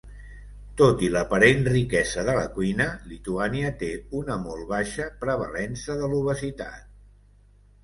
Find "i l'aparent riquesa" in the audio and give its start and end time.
1.07-2.23